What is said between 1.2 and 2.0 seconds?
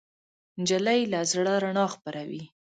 زړه رڼا